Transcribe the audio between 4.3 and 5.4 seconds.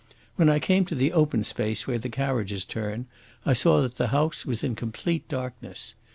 was in complete